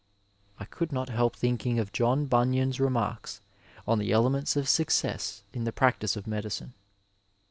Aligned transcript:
I 0.57 0.65
could 0.65 0.91
not 0.91 1.09
help 1.09 1.35
thinking 1.35 1.77
of 1.77 1.91
John 1.93 2.25
Bunyan's 2.25 2.79
remarks 2.79 3.39
on 3.85 3.99
the 3.99 4.11
elements 4.11 4.55
of 4.55 4.67
success 4.67 5.43
in 5.53 5.63
the 5.63 5.71
prac 5.71 5.99
tice 5.99 6.15
of 6.15 6.25
medicine. 6.25 6.73